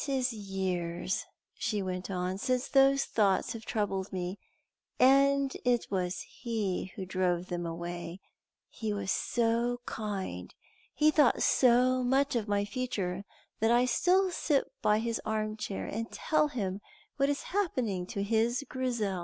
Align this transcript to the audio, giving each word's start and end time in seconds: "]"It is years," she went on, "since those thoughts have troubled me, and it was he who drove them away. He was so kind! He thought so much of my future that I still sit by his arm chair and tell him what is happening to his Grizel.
"]"It 0.01 0.09
is 0.09 0.33
years," 0.33 1.27
she 1.53 1.83
went 1.83 2.09
on, 2.09 2.39
"since 2.39 2.67
those 2.67 3.05
thoughts 3.05 3.53
have 3.53 3.65
troubled 3.67 4.11
me, 4.11 4.39
and 4.99 5.55
it 5.63 5.91
was 5.91 6.21
he 6.21 6.91
who 6.95 7.05
drove 7.05 7.49
them 7.49 7.67
away. 7.67 8.19
He 8.67 8.93
was 8.93 9.11
so 9.11 9.79
kind! 9.85 10.55
He 10.95 11.11
thought 11.11 11.43
so 11.43 12.03
much 12.03 12.35
of 12.35 12.47
my 12.47 12.65
future 12.65 13.25
that 13.59 13.69
I 13.69 13.85
still 13.85 14.31
sit 14.31 14.63
by 14.81 14.97
his 14.97 15.21
arm 15.23 15.55
chair 15.55 15.85
and 15.85 16.11
tell 16.11 16.47
him 16.47 16.81
what 17.17 17.29
is 17.29 17.43
happening 17.53 18.07
to 18.07 18.23
his 18.23 18.65
Grizel. 18.67 19.19